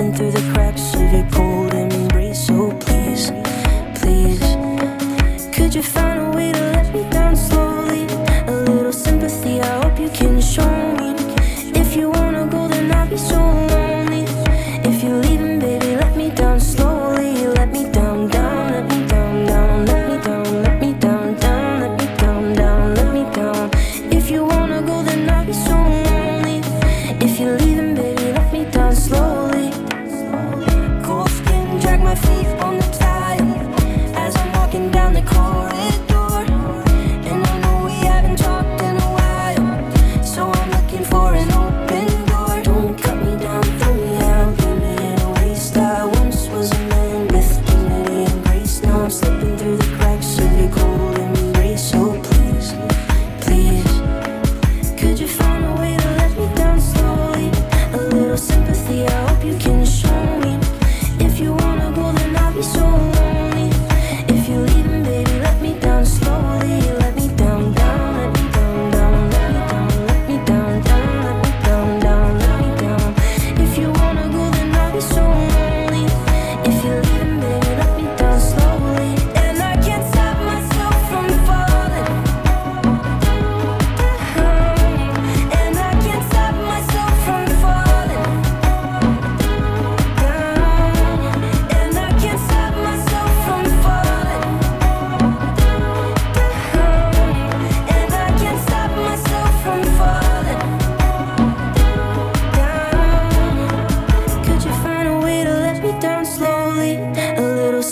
slipping 0.00 0.14
through 0.14 0.30
the 0.30 0.52
cracks 0.52 0.94
of 0.94 1.12
your 1.12 1.26
cold 1.30 1.74
embrace. 1.74 2.46
So 2.46 2.70
please, 2.80 3.30
please, 3.94 4.40
could 5.52 5.74
you 5.74 5.82
find 5.82 6.20
a 6.20 6.24
way? 6.24 6.29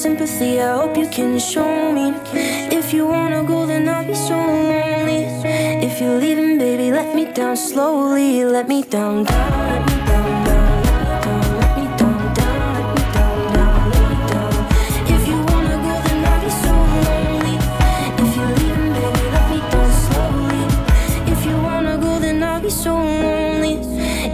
sympathy. 0.08 0.58
I 0.60 0.72
hope 0.80 0.96
you 0.96 1.08
can 1.08 1.38
show 1.38 1.92
me. 1.92 2.06
If 2.78 2.94
you 2.94 3.06
wanna 3.06 3.42
go, 3.44 3.66
then 3.66 3.88
I'll 3.88 4.06
be 4.06 4.14
so 4.14 4.36
lonely. 4.36 5.22
If 5.86 6.00
you're 6.00 6.18
leaving, 6.24 6.58
baby, 6.58 6.90
let 6.98 7.14
me 7.14 7.24
down 7.38 7.56
slowly. 7.56 8.44
Let 8.44 8.66
me 8.68 8.82
down, 8.82 9.24
down. 9.24 9.58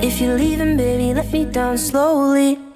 If 0.07 0.21
you're 0.21 0.39
leaving, 0.39 0.77
baby, 0.77 1.15
let 1.15 1.33
me 1.33 1.45
down 1.45 1.77
slowly. 1.79 2.74